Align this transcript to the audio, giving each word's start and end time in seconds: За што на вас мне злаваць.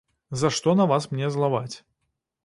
За 0.43 0.49
што 0.59 0.73
на 0.79 0.87
вас 0.91 1.05
мне 1.11 1.29
злаваць. 1.35 1.75